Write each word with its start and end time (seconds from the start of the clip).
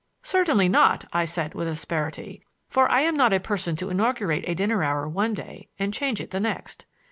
"Certainly 0.23 0.67
not," 0.67 1.05
I 1.13 1.25
said 1.25 1.53
with 1.53 1.67
asperity; 1.67 2.43
for 2.69 2.89
I 2.89 3.01
am 3.01 3.15
not 3.15 3.33
a 3.33 3.39
person 3.39 3.75
to 3.75 3.91
inaugurate 3.91 4.43
a 4.47 4.55
dinner 4.55 4.81
hour 4.81 5.07
one 5.07 5.35
day 5.35 5.67
and 5.77 5.93
change 5.93 6.19
it 6.19 6.31
the 6.31 6.39
next. 6.39 6.85